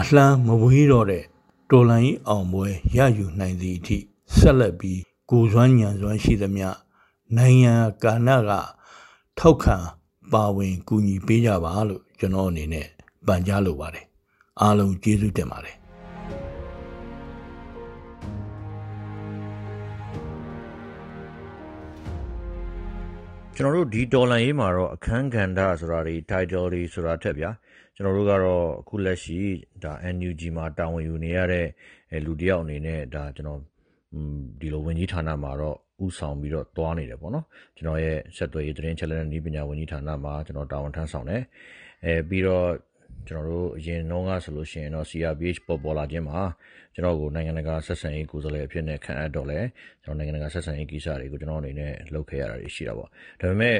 [0.00, 1.24] အလှမ်းမဝေးတော့တဲ့
[1.70, 2.66] တော်လိုင်းအောင်ပွဲ
[2.96, 3.98] ရယူနိုင်သည့်အထိ
[4.36, 5.00] ဆက်လက်ပြီး
[5.30, 6.68] ကိုစွမ်းညံစွမ်းရှိသမျှ
[7.36, 8.52] နိုင်ငံကာဏက
[9.38, 9.76] ထောက်ခံ
[10.32, 12.86] ပါဝင်ကူညီပေးကြပါလို့ကျွန်တော်အနေနဲ့
[13.26, 14.06] ပန်ကြားလိုပါတယ်
[14.60, 15.76] အားလုံးကျေးဇူးတင်ပါတယ်
[23.58, 27.50] ကျွန်တော်တို့ ဒီဒေါ်လာရေးမှာတော့ အခန်းကဏ္ဍဆိုတာတွေ title တွေဆိုတာထက်ဗျာ
[27.94, 29.40] ကျွန်တော်တို့ကတော့ အခုလက်ရှိ
[29.82, 31.66] ဒါ NUG မှာ တာဝန်ယူနေရတဲ့
[32.26, 33.60] လူတယောက်အနေနဲ့ဒါကျွန်တော်
[34.60, 37.44] ဒီလိုဝင်ကြီးဌာနမှာတော့ဥဆောင်ပြီးတော့တွားနေတယ်ပေါ့နော်
[37.76, 41.42] ကျွန်တော်ရဲ့ ဆက်သွယ်ရေး သတင်းချက်လက်နဲ့ဤပညာဝန်ကြီးဌာနမှာကျွန်တော်တာဝန်ထမ်းဆောင်တယ်
[42.04, 42.66] အဲပြီးတော့
[43.28, 46.40] ကျွန်တော်တို့အရင်တော့ကဆိုလို့ရှိရင်တော့ CRPH ပေါ်ပေါ်လာခြင်းမှာ
[46.94, 49.58] ကျွန်တော်ကိုနိုင်ငံတကာဆက်ဆံရေးကိုယ်စားလှယ်အဖြစ်နဲ့ခန့်အပ်တော့လဲ
[50.04, 53.08] ကျွန်တော်နိုင်ငံတကာဆက်ဆံရေးကိစ္စတွေကိုကျွန်တော်အနေနဲ့လုပ်ခဲ့ရတာရှိတာပေါ့
[53.40, 53.76] ဒါပေမဲ့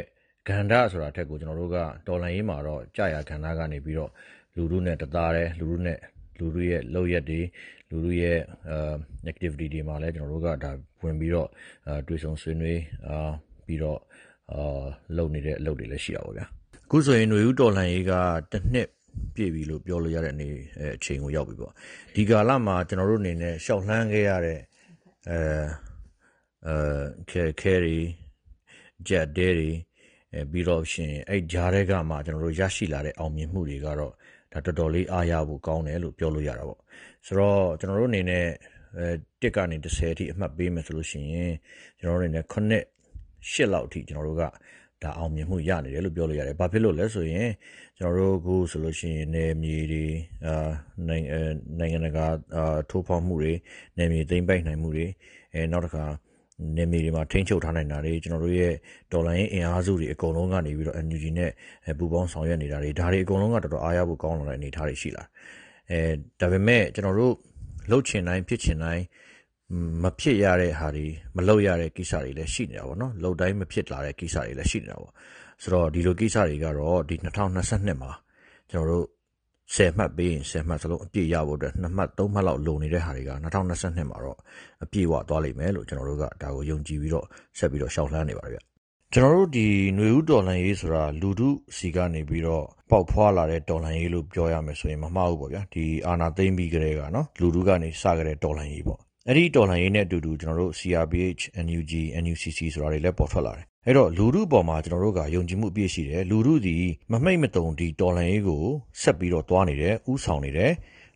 [0.48, 1.76] ကန္ဓာဆိုတာထက်ကိုကျွန်တော်တို့က
[2.06, 4.10] တော်လန်ရေးမှာတော့ကြာရကန္ဓာကနေပြီးတော့
[4.56, 5.98] လူလူနဲ့တသားတယ်လူလူနဲ့
[6.38, 7.40] လူလူရဲ့လောက်ရက်တွေ
[7.90, 8.38] လူလူရဲ့
[9.30, 10.70] activity တွေမှာလည်းကျွန်တော်တို့ကဒါ
[11.02, 11.48] ဝင်ပြီးတော့
[12.08, 12.80] တွေ့ဆုံဆွေးနွေး
[13.66, 13.98] ပြီးတော့
[15.16, 16.46] လုပ်နေတဲ့အလုပ်တွေလည်းရှိတာပေါ့ဗျာ
[16.86, 18.12] အခုဆိုရင်ຫນွေဦးတော်လှန်ရေးက
[18.52, 18.88] တစ်နှစ်
[19.34, 20.48] ပြည့်ပြီလို့ပြောလို့ရတဲ့အနေ
[20.96, 21.72] အချိန်ကိုရောက်ပြီပေါ့
[22.14, 24.60] ဒီကာလမှာကျွန်တော်တို့အနေနဲ့ရှောက်လှမ်းခဲ့ရတဲ့
[25.30, 25.38] အဲ
[26.66, 27.98] အဲခဲခဲတွေ
[29.08, 29.70] ဂျက်ဒဲတွေ
[30.32, 34.12] အဲပြီးတော့ရှင်အဲ့ဂျားတွေကမှကျွန်တော်တို့ရရှိလာတဲ့အောင်မြင်မှုတွေကတော့
[34.52, 36.80] ဒါတော်တော်လေးအားရဖို့ကောင်းတယ်လို့ပြောလို့ရတာပေါ့
[37.26, 38.46] ဆိုတော့ကျွန်တော်တို့အနေနဲ့
[38.96, 39.08] အဲ
[39.42, 41.52] တစ်ကနေ30အထိအမှတ်ပေးမယ်ဆိုလို့ရှိရင်
[41.98, 42.54] ကျွန်တော်တို့အနေနဲ့9
[43.52, 44.44] 8လောက်အထိကျွန်တော်တို့က
[45.02, 47.48] ဒါအောင်မြင်မှုရနေတယ်လို့ပြောလို့ရတယ်။ဘာဖြစ်လို့လဲဆိုရင်
[47.98, 50.06] ကျွန်တော်တို့အခုဆိုလို့ရှိရင်နယ်မြေတွေ
[50.46, 50.70] အာ
[51.08, 51.38] နိုင်ငံ
[51.78, 53.52] နိုင်ငံတကာအာထိုးဖောက်မှုတွေ
[53.96, 55.06] နယ်မြေသိမ်းပိုက်နိုင်မှုတွေ
[55.54, 56.04] အဲနောက်တစ်ခါ
[56.76, 58.74] နယ်မြေတွေမှာထိန်းချုပ်ထားနိုင်တာတွေကျွန်တော်တို့ရဲ့
[59.12, 61.50] ဒေါ်လာရင်းအင်အားစုတွေအကုန်လုံးကနေပြီးတော့ NUG နဲ့
[61.98, 65.24] ပူးပေါင်းဆောင်ရွက်နေတာတွေဒါတွေအကုန်လုံးကတော်တော်အားရဖို့ကောင်းလာတဲ့အနေအထားတွေရှိလာ
[65.90, 66.00] အဲ
[66.40, 67.34] ဒါပေမဲ့ကျွန်တော်တို့
[67.90, 69.04] လှုပ်ချင်တိုင်းဖြစ်ချင်တိုင်း
[70.02, 71.06] မဖြစ်ရတဲ့ဟာတွေ
[71.36, 75.12] မလုပ်ရတဲ့ကိစ္စတွေလည်းရှိနေတာပေါ့နော်လှုပ်တိုင်းမဖြစ်လာတဲ့ကိစ္စတွေလည်းရှိနေတာပေါ့
[75.62, 77.16] ဆိုတော့ဒီလိုကိစ္စတွေကတော့ဒီ
[77.56, 78.10] 2022မှာ
[78.70, 79.06] ကျွန်တော်တို့
[79.74, 84.38] 10မှတ်ပေးရင်10မှတ်စလုံးအပြည့်ရဖို့အတွက်2မှတ်3မှတ်လောက်လိုနေတဲ့ဟာတွေက2022မှာတော့
[84.84, 87.26] အပြည့်ဝသွားလိမ့်မယ်လို့ကျွန်တော်တို့ကဒါကိုယုံကြည်ပြီးတော့
[87.58, 88.58] ဆက်ပြီးတော့ရှောက်လှမ်းနေပါဗျ
[89.14, 89.66] ကျွန်တော်တို့ဒီ
[89.96, 101.92] ຫນွေဦးတော်လှန်ရေးဆိုတာလူထုစီကနေပြီးတော့ပေါက်ဖွာလာတဲ့တော်လှန်ရေးလို့ပြောရမယ်ဆိုရင်မမှားဘူးပေါ့ဗျာဒီအာနာသိမ့်ပြီးကြတဲ့ကနော်လူထုကနေစကြတဲ့တော်လှန်ရေးပေါ့အဲ့ဒီတော်လှန်ရေးနဲ့အတူတူကျွန်တော်တို့ CRPH NUG
[102.22, 106.76] NUCC ဆိုတာတွေလည်းပေါ်ထွက်လာတယ် အဲ့တော့ လူထုပေါ်မှာ ကျွန်တော်တို့က ယုံကြည်မှု အပြည့်ရှိတယ် လူထုဒီ
[107.12, 108.62] မမိတ်မတုံဒီတော်လှန်ရေးကို
[109.00, 110.72] ဆက်ပြီးတော့တွားနေတယ်ဥဆောင်နေတယ်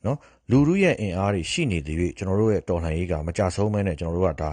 [0.06, 0.18] နော်
[0.50, 4.50] လူထုရဲ့ အင်အားတွေ ရှိနေသေး၍ကျွန်တော်တို့ရဲ့ တော်လှန်ရေးက မကြဆုံးမဲနဲ့ ကျွန်တော်တို့ကဒါ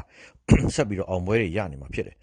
[0.75, 2.15] ဆက်ပြီးတော့ အောင်ပွဲတွေ ရနေမှာ ဖြစ်တယ်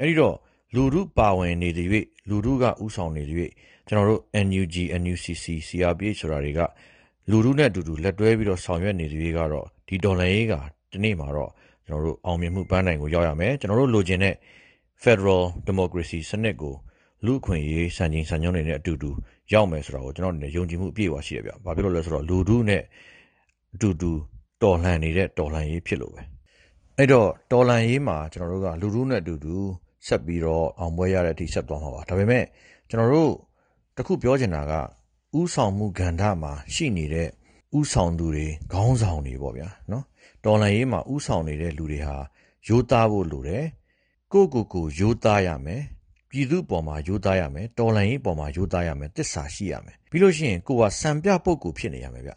[0.00, 0.34] အဲ့ဒီတော့
[0.74, 1.88] လူထုပါဝင်နေသေး၍
[2.28, 3.38] လူထုကဥဆောင်နေသေး၍
[3.88, 6.60] ကျွန်တော်တို့ NUG NUCC CRPH ဆိုတာတွေက
[7.30, 10.54] လူထုနဲ့အတူတူ လက်တွဲပြီးတော့ ဆောင်ရွက်နေသေး၍ကတော့ ဒီဒေါ်လာရေးက
[10.92, 11.50] ဒီနေ့မှာတော့
[11.86, 14.34] ကျွန်တော်တို့အောင်မြင်မှုပန်းတိုင်ကို ရောက်ရမယ် ကျွန်တော်တို့ လိုချင်တဲ့
[15.02, 16.74] Federal Democracy စနစ်ကို
[17.24, 19.10] လူအခွင့်အရေးစံချိန်စံညွှန်းတွေနဲ့အတူတူ
[19.52, 22.82] ရောက်မယ်ဆိုတာကိုကျွန်တော်တို့ယုံကြည်မှုအပြည့်အဝရှိရပြ။ဘာဖြစ်လို့လဲဆိုတော့လူထုနဲ့
[23.74, 24.10] အတူတူ
[24.62, 26.22] တော်လှန်နေတဲ့တော်လှန်ရေးဖြစ်လို့ပဲ။
[26.98, 29.56] အဲ့တော့တော်လှန်ရေးမှာကျွန်တော်တို့ကလူထုနဲ့အတူတူ
[30.06, 32.44] ဆက်ပြီးတော့အောင်ပွဲရတဲ့အထိဆက်သွားမှာပါ။ဒါပေမဲ့
[32.88, 33.32] ကျွန်တော်တို့
[33.96, 34.72] တခုပြောချင်တာက
[35.38, 37.28] ဥဆောင်မှုကဏ္ဍမှာရှိနေတဲ့
[37.78, 40.04] ဥဆောင်သူတွေခေါင်းဆောင်တွေပေါ့ဗျာနော်
[40.44, 42.16] တော်လန်ရေးမှာဥဆောင်နေတဲ့လူတွေဟာ
[42.68, 43.64] ရိုးသားဖို့လိုတယ်
[44.32, 45.82] ကိုကိုကိုရိုးသားရမယ်
[46.30, 52.32] ပြည်သူပေါ်မှာရိုးသားရမယ်တော်လန်ရေးပေါ်မှာရိုးသားရမယ်တစ္ဆာရှိရမယ်ပြီးလို့ရှိရင်ကိုကစံပြပုတ်ကိုဖြစ်နေရမယ်ဗျ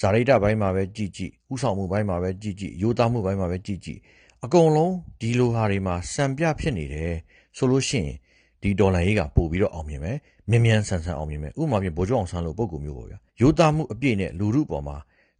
[0.00, 3.98] ဇာရိတဘိုင်းမှာပဲကြည်ကြည်ဥဆောင်မှုဘိုင်းမှာပဲကြည်ကြည်ရိုးသားမှုဘိုင်းမှာပဲကြည်ကြည်
[4.44, 7.12] အကုန်လုံးဒီလိုဟာတွေမှာစံပြဖြစ်နေတယ်
[7.56, 8.16] ဆိုလို့ရှိရင်
[8.62, 10.16] ဒီဒေါ်လာရေးကပို့ပြီးတော့အောင်မြင်မယ်
[10.50, 14.96] မြန်မြန်ဆန်ဆန်အောင်မြင်မယ်ဥပမာဖြင့်ဗိုလ်ချုပ်အောင်ဆန်းလိုပုံကူမျိုးပေါ့ဗျာရိုးသားမှုအပြည့်နဲ့လူမှုပေါ်မှာ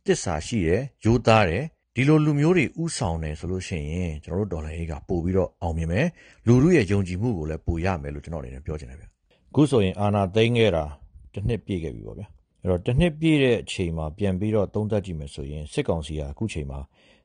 [0.07, 1.65] တစ္ဆာရှိတယ်ရိုးသားတယ်
[1.97, 6.07] ဒီလိုလူမျိုးတွေဥဆောင်တယ်ဆိုလို့ရှိရင် ကျွန်တော်တို့ဒေါ်လာရေးက ပို့ပြီးတော့ အောင်မြင်မယ်
[6.47, 9.09] လူမှုရဲ့ ယုံကြည်မှုကိုလည်း ပိုရမယ်လို့ ကျွန်တော်အနေနဲ့ ပြောချင်တယ်ဗျ အ
[9.55, 10.85] ခုဆိုရင် အာနာသိန်းခဲ့တာ
[11.33, 12.27] တစ်နှစ်ပြည့်ခဲ့ပြီပေါ့ဗျာ
[12.61, 16.81] အဲ့တော့တစ်နှစ်ပြည့်တဲ့အချိန်မှာ ပြန်ပြီးတော့ သုံးသပ်ကြည့်မယ်ဆိုရင် စစ်ကောင်စီကအခုချိန်မှာ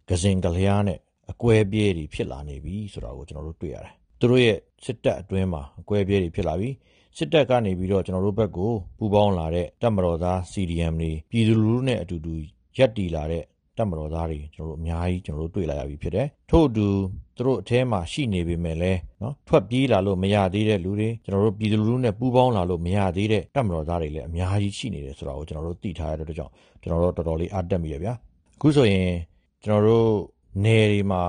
[0.10, 1.00] ကစင်ကလျားနဲ့
[1.32, 6.70] အကွဲပြဲတွေ ဖြစ်လာနေပြီဆိုတာကို ကျွန်တော်တို့တွေ့ရတယ် သူတို့ရဲ့ စစ်တပ်အတွင်းမှာ အကွဲပြဲတွေ ဖြစ်လာပြီ
[7.18, 12.34] စစ်တပ်ကနေပြီးတော့ ကျွန်တော်တို့ဘက်ကို ပူးပေါင်းလာတဲ့ တပ်မတော်သား CDM တွေ ပြည်သူလူထုနဲ့အတူတူ
[12.78, 13.44] ရက်တီလာတဲ့
[13.78, 16.88] တပ်မတော်သားတွေကျွန်တော်တို့အများကြီးကျွန်တော်တို့တွေ့လာရပြီဖြစ်တယ်ထို့အတူ
[17.38, 28.13] သူတို့အထဲမှာရှိနေပေမဲ့လည်းနော်ထွက်ပြေးလာလို့မရသေးတဲ့လူတွေကျွန်တော်တို့ပြည်သူလူထုနဲ့ပူးပေါင်းလာလို့မရသေးတဲ့တပ်မတော်သားတွေလည်းအများကြီးရှိနေတယ်ဆိုတာကိုကျွန်တော်တို့သိထားရတဲ့အတွက်ကြောင့်ကျွန်တော်တို့တော်တော်လေးအားတက်မိရဗျာ
[28.58, 29.10] အခုဆိုရင်
[29.63, 30.10] ကျွန်တော်တို့
[30.63, 31.24] နယ်တွေမှာ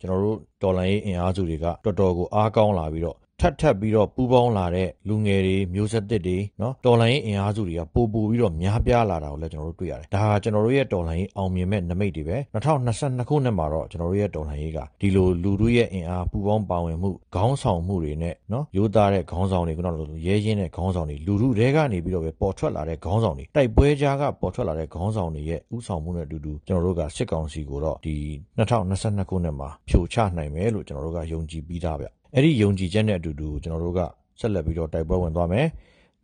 [0.00, 19.94] ကျွန်တော်တို့တော်လိုင်းရေးအင်အားစုတွေကတော်တော်ကိုအားကောင်းလာပြီးတော့ ထပ်ထပ်ပြီးတော့ပူးပေါင်းလာတဲ့လူငယ်တွေမျိုးဆက်သစ်တွေနော်တော်လိုင်းရေးအင်အားစုတွေကပိုပိုပြီးတော့များပြားလာတာကိုလည်းကျွန်တော်တို့တွေ့ရတယ်။ဒါဟာကျွန်တော်တို့ရဲ့တော်လိုင်းရေးအောင်မြင်မဲ့နမိတ်တွေပဲ2022ခုနှစ်မှာတော့ကျွန်တော်တို့ရဲ့တော်လိုင်းရေးကဒီလိုလူတို့ရဲ့အင်အားပူးပေါင်းပါဝင်မှုခေါင်းဆောင်မှုတွေနဲ့နော်ရိုးသားတဲ့ခေါင်းဆောင်တွေကတော့
[20.26, 28.16] ရဲရင်းတဲ့ခေါင်းဆောင်တွေလူတို့တွေကနေပြီးတော့ပဲပေါ်ထွက်လာတဲ့ခေါင်းဆောင်တွေတိုက်ပွဲကြားကပေါ်ထွက်လာတဲ့ခေါင်းဆောင်တွေရဲ့ဥဆောင်မှုနဲ့အတူတူကျွန်တော်တို့ကစစ်ကောင်စီကိုတော့ဒီ
[28.58, 34.00] 2022ခုနှစ်မှာဖြိုချနိုင်မယ်လို့ကျွန်တော်တို့ကယုံကြည်ပြီးသားဗျ အဲ့ဒီယုံကြည်ချက်နဲ့အတူတူကျွန်တော်တို့က
[34.40, 35.66] ဆက်လက်ပြီးတော့တိုက်ပွဲဝင်သွားမယ်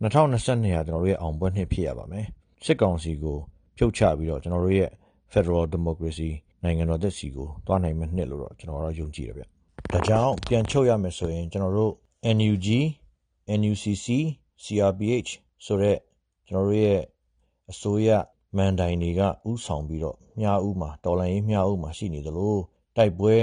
[0.03, 2.27] 2022ဟာကျွန်တော်တို့ရဲ့အောင်ပွဲနှစ်ဖြစ်ရပါမယ်
[2.65, 3.39] စစ်ကောင်စီကို
[3.77, 4.91] ဖြုတ်ချပြီးတော့ကျွန်တော်တို့ရဲ့
[5.33, 6.31] Federal Democracy
[6.63, 9.45] နိုင်ငံတော်သက်စီကိုတွားနိုင်မယ့်နှစ်လို့တော့ကျွန်တော်တို့ယုံကြည်တယ်ဗျ
[9.93, 11.93] ဒါကြောင့်ပြန်ချုပ်ရမယ်ဆိုရင်ကျွန်တော်တို့
[12.37, 12.67] NUG
[13.59, 14.07] NUCC
[14.65, 15.31] CRPH
[15.65, 15.99] ဆိုတဲ့
[16.49, 17.01] ကျွန်တော်တို့ရဲ့
[17.71, 18.09] အစိုးရ
[18.57, 22.55] မန်တိုင်တွေကဥဆောင်ပြီးတော့မြားဥမှာတော်လိုင်းရေးမြားဥမှာရှိနေသလို
[22.97, 23.37] တိုက်ပွဲ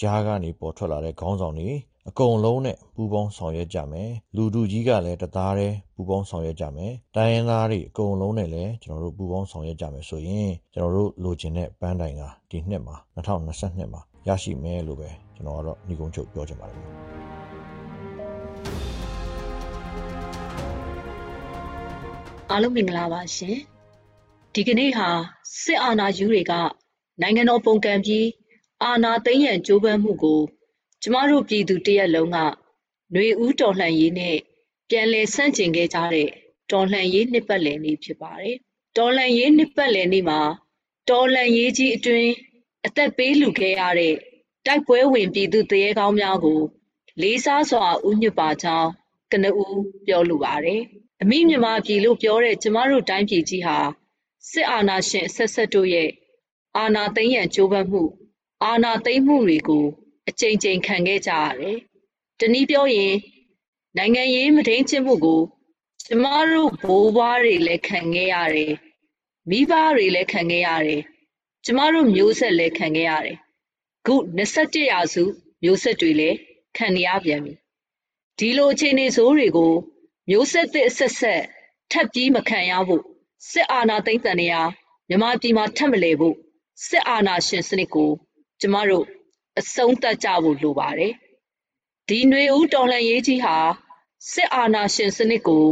[0.00, 1.70] ကြားကနေပေါ်ထွက်လာတဲ့ခေါင်းဆောင်တွေ
[2.10, 16.78] အကုန်လုံးနဲ့ ပူးပေါင်းဆောင်ရွက်ကြမယ် လူတူကြီးကလည်း တသားတည်း ပူးပေါင်းဆောင်ရွက်ကြမယ် တိုင်းရင်းသားတွေ အကုန်လုံးနဲ့လည်း ကျွန်တော်တို့ ပူးပေါင်းဆောင်ရွက်ကြမယ်ဆိုရင် ကျွန်တော်တို့ လိုချင်တဲ့ ပန်းတိုင်ကဒီနှစ်မှာ2022မှာ ရရှိမယ်လို့ပဲ ကျွန်တော်ကတော့ညီကုန်းချုပ် ပြောချင်ပါတယ်
[22.50, 23.56] အားလုံးမင်္ဂလာပါရှင်
[24.54, 25.08] ဒီကနေ့ဟာ
[25.62, 26.52] စစ်အာဏာယူတွေက
[27.20, 28.26] နိုင်ငံတော်ပုံကံပြီး
[28.82, 30.40] အာဏာသိမ်းရန် ကြိုးပမ်းမှုကို
[31.06, 34.36] ကျမတို့ပြည်သူတရက်လုံးကຫນွေဦးတော်လှန်ရေးနဲ့
[34.88, 36.28] ပြန်လည်ဆန့်ကျင်ခဲ့ကြတဲ့
[36.70, 38.56] တော်လှန်ရေးနှစ်ပတ်လည်နေ့ဖြစ်ပါတယ်။
[38.96, 40.40] တော်လှန်ရေးနှစ်ပတ်လည်နေ့မှာ
[41.10, 42.32] တော်လှန်ရေးကြီးအတွင်း
[42.86, 44.14] အသက်ပေးလူခဲ့ရတဲ့
[44.66, 46.60] တိုက်ပွဲဝင်ပြည်သူတရေကောင်းများကို
[47.20, 48.90] လေးစားစွာဥညွတ်ပါကြောင်း
[49.32, 50.82] ကနဦးပြောလိုပါတယ်။
[51.22, 53.78] အမိမြန်မာပြည်လို့ပြောတဲ့ကျမတို့တိုင်းပြည်ကြီးဟာ
[54.50, 56.10] စစ်အာဏာရှင်အဆက်ဆက်တို့ရဲ့
[56.76, 58.02] အာဏာသိမ်းရန်ကြိုးပမ်းမှု
[58.64, 59.86] အာဏာသိမ်းမှုတွေကို
[60.28, 61.78] အကြိမ်ကြိမ်ခံခဲ့ကြရတယ်။
[62.40, 63.14] တနည်းပြောရင်
[63.96, 65.42] နိုင်ငံရေးမထိန်ချင်းမှုကို
[66.04, 68.72] ကျမတို့ဘိုးဘွားတွေလည်းခံခဲ့ရတယ်။
[69.50, 71.02] မိဘတွေလည်းခံခဲ့ရတယ်။
[71.64, 73.38] ကျမတို့မျိုးဆက်လည်းခံခဲ့ရတယ်။
[74.06, 75.24] ခု21ရာစု
[75.62, 76.36] မျိုးဆက်တွေလည်း
[76.76, 77.54] ခံရပြန်ပြီ။
[78.38, 79.72] ဒီလိုအခြေအနေဆိုးတွေကို
[80.30, 81.42] မျိုးဆက်သစ်အဆက်ဆက်
[81.90, 83.02] ထပ်ပြီးမခံရဖို့
[83.50, 84.62] စစ်အာဏာသိမ်းတန်ရာ
[85.08, 86.36] မြမပြည်မှာထပ်မလဲဖို့
[86.86, 88.10] စစ်အာဏာရှင်စနစ်ကို
[88.60, 89.06] ကျမတို့
[89.58, 91.12] အဆုံးသတ်ကြဖို့လိုပါတယ်။
[92.08, 93.56] ဒီຫນွေဦးတော်လှန်ရေးကြီးဟာ
[94.32, 95.66] စစ်အာဏာရှင်စနစ်ကို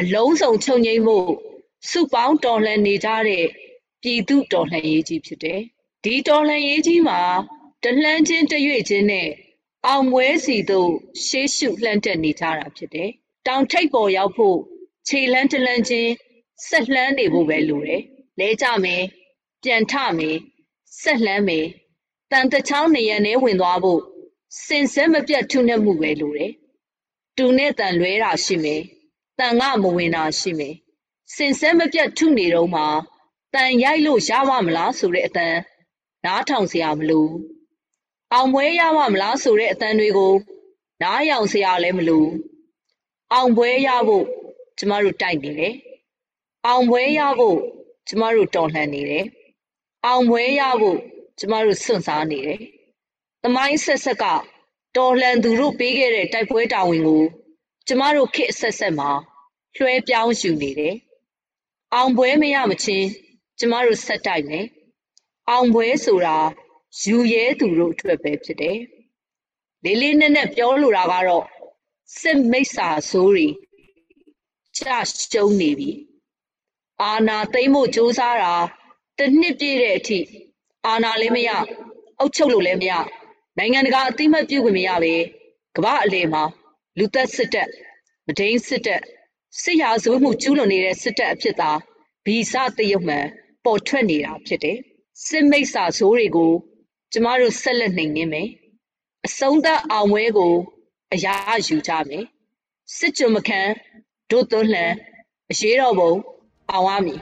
[0.00, 1.30] အလုံးစုံချုပ်ငြိမ်းဖို့
[1.90, 3.46] စုပေါင်းတော်လှန်နေကြတဲ့
[4.02, 5.60] ပြည်သူတော်လှန်ရေးကြီးဖြစ်တယ်။
[6.04, 7.20] ဒီတော်လှန်ရေးကြီးမှာ
[7.82, 9.28] တလှမ်းချင်းတရွေ့ချင်းနဲ့
[9.86, 10.90] အောင်ပွဲစီသို့
[11.26, 13.10] ရှေးရှုလှမ်းတက်နေကြတာဖြစ်တယ်။
[13.46, 14.58] တောင်ထိပ်ပေါ်ရောက်ဖို့
[15.08, 16.10] ခြေလန်းတလန်းချင်း
[16.68, 18.02] ဆက်လှမ်းနေဖို့ပဲလိုတယ်။
[18.38, 19.02] လဲကြမယ်၊
[19.62, 20.36] ပြန်ထမယ်၊
[21.02, 21.66] ဆက်လှမ်းမယ်
[22.32, 24.00] တန်တချောင်းနေရနဲ့ဝင်သွားဖို့
[24.64, 26.52] စင်စဲမပြတ်ထုနှက်မှုပဲလိုတယ်။
[27.36, 28.82] တူနဲ့တန်လွဲတာရှိမယ်။
[29.38, 30.74] တန်ကမဝင်တာရှိမယ်။
[31.34, 32.82] စင်စဲမပြတ်ထုနေတော့မှ
[33.54, 35.56] တန်ရိုက်လို့ရပါမလားဆိုတဲ့အတန်
[36.24, 37.26] နားထောင်စရာမလို။
[38.32, 40.34] အောင်ပွဲရပါမလားဆိုတဲ့အတန်တွေကို
[41.02, 42.24] နားယောင်စရာလည်းမလို။
[43.32, 44.24] အောင်ပွဲရဖို့
[44.78, 45.74] ကျမတို့တိုက်နေတယ်။
[46.66, 47.58] အောင်ပွဲရဖို့
[48.08, 49.24] ကျမတို့တော်လှန်နေတယ်။
[50.06, 50.98] အောင်ပွဲရဖို့
[51.40, 52.60] ကျမတို့စွန့်စားနေတယ်။
[53.42, 54.24] သမိုင်းဆက်ဆက်က
[54.96, 57.24] တော်လှန်သူတို့ပေးခဲ့တဲ့တိုက်ပွဲတာဝန်ကို
[57.86, 59.10] ကျမတို့ခေတ်အဆက်ဆက်မှာ
[59.76, 60.94] လွှဲပြောင်းယူနေတယ်။
[61.94, 63.08] အောင်ပွဲမရမချင်း
[63.58, 64.66] ကျမတို့ဆက်တိုက်မယ်။
[65.50, 66.38] အောင်ပွဲဆိုတာ
[67.02, 68.78] ယူရဲသူတို့အတွက်ပဲဖြစ်တယ်။
[69.84, 71.46] လေးလေးနက်နက်ပြောလိုတာကတော့
[72.20, 73.48] စစ်မိတ်ဆာဆိုးတွေ
[74.76, 74.84] ကြ
[75.30, 75.90] ရှုံးနေပြီ။
[77.02, 78.54] အာနာသိမ့်ဖို့စ조사တာ
[79.18, 80.20] တစ်နှစ်ပြည့်တဲ့အထိ
[80.86, 81.50] အာဏာလည်းမရ
[82.18, 82.92] အုပ်ချုပ်လို့လည်းမရ
[83.58, 85.14] နိုင်ငံတကာအသိမှတ်ပြုခွင့်မရပဲ
[85.76, 86.42] ကမ္ဘာအလယ်မှာ
[86.98, 87.68] လူသက်စစ်တပ်
[88.26, 89.02] မဒိန်စစ်တပ်
[89.62, 91.70] စစ်ရာဇဝတ်မှုကျူးလွန်နေတဲ့စစ်တပ်အဖြစ်သာ
[92.24, 93.26] ဗီဇတရုတ်မှန်
[93.64, 94.78] ပေါ်ထွက်နေတာဖြစ်တယ်
[95.26, 96.52] စစ်မိတ်ဆာဆိုးတွေကို
[97.12, 98.48] ကျမတို့ဆက်လက်နှိမ်နင်းမယ်
[99.26, 100.54] အဆုံးသတ်အောင်ပွဲကို
[101.12, 101.34] အရာ
[101.66, 102.24] ယူကြမယ်
[102.96, 103.60] စစ်ကြုံမခံ
[104.30, 104.92] ဒုသွန်းလှန်
[105.50, 106.12] အရေးတော်ပုံ
[106.70, 107.20] အောင်ရမည်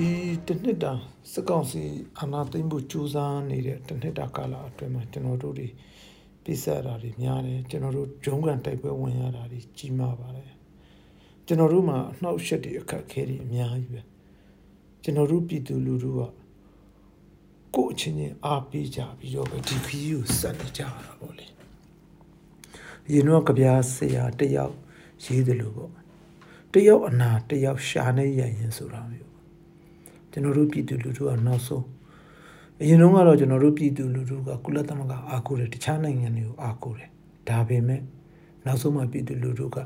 [0.00, 0.12] ဒီ
[0.46, 0.92] တနှစ်တာ
[1.32, 1.82] စကောင်းစီ
[2.18, 5.68] အာနာသိမ့်ဖို့ကြိုးစားနေတဲ့တနှစ်တာကာလအတွင်းမှာကျွန်တော်တို့တွေ
[6.44, 10.50] ပြစ်ဆက်တာတွေများတယ်ကျွန်တော်တို့ဂျုံကန်တိုက်ပွဲဝင်ရတာတွေကြီးမားပါတယ်
[11.46, 14.02] ကျွန်တော်တို့မှာအနှောက်အယှက်တွေအခက်အခဲတွေအများကြီးပဲ
[15.02, 16.20] ကျွန်တော်တို့ပြည်သူလူထုက
[17.74, 21.46] ကိုယ့်အချင်းချင်းအားပေးကြပြီးတော့ပဲဒီခီးကိုစက်နေကြတာပေါ့လေ
[23.12, 24.74] ရင်တော့ကြပြားဆရာတယောက်
[25.24, 25.92] ရေးတယ်လို့ပေါ့
[26.72, 29.27] တယောက်အနာတယောက်ရှာနေရရင်ဆိုတာမျိုး
[30.38, 31.84] ကျွန်တော်တို့ပြည်သူလူထုကနောက်ဆုံး
[32.80, 37.10] အရင်တော့ကတော့ကျွန်တော်တို့ပြည်သူလူထုကကုလသမဂ္ဂအားကိုးတယ်တခြားနိုင်ငံတွေကိုအားကိုးတယ်
[37.48, 38.00] ဒါပေမဲ့
[38.66, 39.76] နောက်ဆုံးမှပြည်သူလူထုက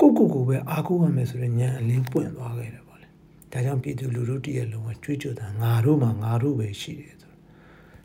[0.00, 3.08] ကိုကိုကိုပဲအားကိုးရမယ်ဆိုတဲ့ဉာဏ်အလင်းပွင့်သွားခဲ့တယ်ပေါ့လေ
[3.52, 7.32] ဒါကြောင့်ပြည်သူလူထုတည်းရဲ့လုံးဝကြွေးကြော်တာငါတို့မှငါတို့ပဲရှိတယ်ဆို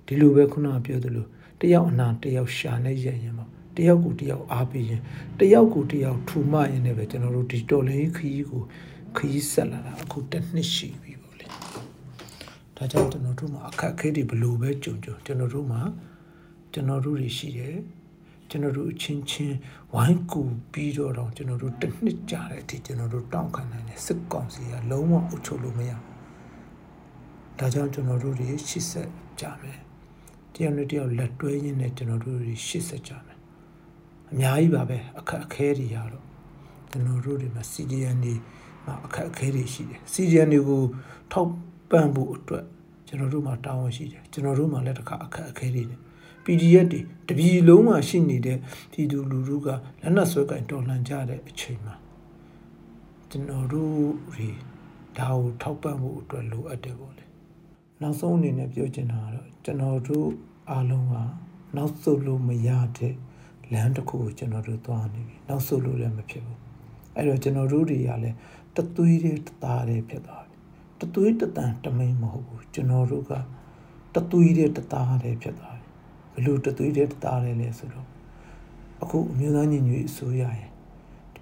[0.05, 1.25] ဒီလိုပဲခုနကပြောသလို
[1.61, 5.01] တယောက်အနာတယောက်ရှာနေရရင်ပေါ့တယောက်ကိုတယောက်အားပေးရင်
[5.39, 8.61] တယောက်ကိုတယောက်ထူမရင်လည်းပဲကျွန်တော်တို့ဒီတော်လေးခရီးကို
[9.17, 11.45] ခရီးဆက်လာတာအခုတစ်နှစ်ရှိပြီပေါ့လေ
[12.77, 15.81] ဒါကြောင့်ကျွန်တော်တို့မှာအခက်အခဲတွေဘလို့ပဲကြုံကြုံကျွန်တော်တို့မှာ
[16.73, 17.77] ကျွန်တော်တို့တွေရှိတယ်
[18.49, 19.57] ကျွန်တော်တို့အချင်းချင်း
[19.93, 25.91] ဝိုင်းကူပြီးတော့တော့ကျွန်တော်တို့တစ်နှစ်ကြာတဲ့အထိကျွန်တော်တို့တောင်းခံနိုင်တယ်စစ်ကောင်စီကလုံးဝအုပ်ချုပ်လို့မရ
[27.59, 29.79] ဒါကြောင့်ကျွန်တော်တို့တွေရှစ်ဆက်ကြမယ်
[30.53, 33.37] တယောက်နဲ့တယောက်လက်တွဲရင်းနဲ့ကျွန်တော်တို့တွေရှစ်ဆက်ကြမယ်
[34.31, 36.25] အများကြီးပါပဲအခက်အခဲတွေရတော့
[36.91, 38.60] ကျွန်တော်တို့တွေမှာ CDN တွေမှာ
[39.05, 40.81] အခက်အခဲတွေရှိတယ် CDN တွေကို
[41.31, 41.51] ထောက်
[41.89, 42.65] ပံ့ဖို့အတွက်
[43.07, 45.99] ကျွန်တော်တို့မှာတာဝန်ရှိတယ်ကျွန်တော်တို့မှာလည်းတစ်ခါအခက်အခဲတွေနဲ့
[46.45, 48.57] PDF တွေတပြည်လုံးမှာရှိနေတဲ့
[48.91, 51.95] ပြည်သူလူထုကလက်နက်ဆွဲကင်တော်လှန်ကြတဲ့အချိန်မှာ
[53.29, 53.93] ကျွန်တော်တို့
[54.29, 54.47] တွေ
[55.17, 57.23] ဒါကိုထောက်ပံ့ဖို့အတွက်လိုအပ်တယ်ပေါ့လေ
[58.01, 60.27] နောက်ဆုံးအနေနဲ့ပြောချင်တာကတော့ကျွန်တော်တို့
[60.71, 61.15] အားလုံးက
[61.77, 63.13] နောက်ဆုတ်လို့မရတဲ့
[63.73, 66.59] လမ်းတစ်ခုကိုကျွန်တော်တို့သွားနေပြီနောက်ဆုတ်လို့လည်းမဖြစ်ဘူး
[67.15, 68.35] အဲ့တော့ကျွန်တော်တို့တွေကလည်း
[68.77, 70.57] တသွေးတွေတသားတွေဖြစ်သွားပြီ
[71.01, 73.31] တသွေးတတန်တမိန်မဟုတ်ဘူးကျွန်တော်တို့က
[74.15, 75.87] တသွေးတွေတသားတွေဖြစ်သွားပြီ
[76.33, 78.07] ဘလို့တသွေးတွေတသားတွေလဲဆိုတော့
[79.01, 80.69] အခုအမျိုးသားညီညွတ်ရေးအစိုးရရဲ့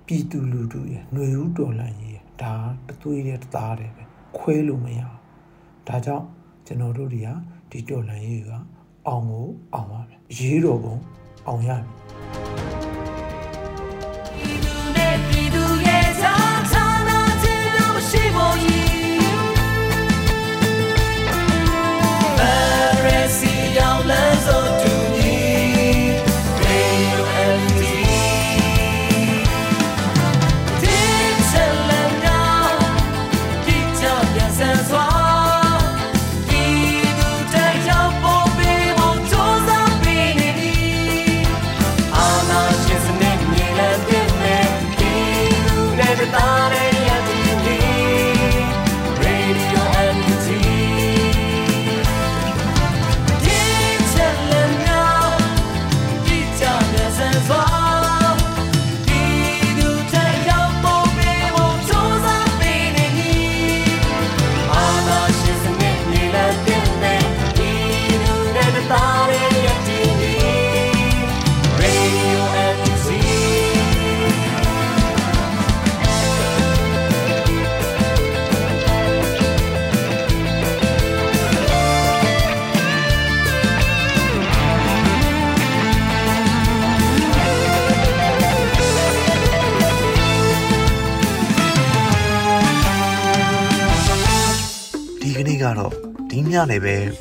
[0.05, 2.53] ပြည်သူလူထုရဲ့ຫນွေဦးတော်လှန်ရေးရဲ့ဒါ
[2.87, 4.03] တသွေးတွေတသားတွေပဲ
[4.37, 5.19] ခွဲလို့မရဘူး
[5.87, 6.25] ဒါကြောင့်
[6.65, 7.29] ကျွန်တော်တို့တွေက
[7.71, 8.51] ဒီတော်လှန်ရေးက
[9.07, 10.95] အောင်ကိုအောင်ပါမယ်ရေးတော်ပုံ
[11.47, 12.48] အောင်ရမယ်